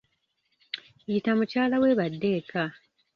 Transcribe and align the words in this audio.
Yita 1.11 1.31
mukyala 1.37 1.75
we 1.81 1.91
badde 1.99 2.29
eka. 2.39 2.63